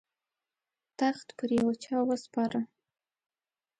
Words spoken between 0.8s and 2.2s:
تخت پر یوه چا